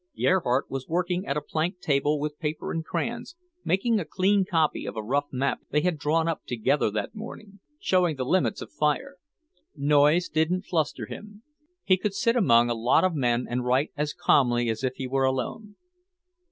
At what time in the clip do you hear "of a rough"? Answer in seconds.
4.87-5.27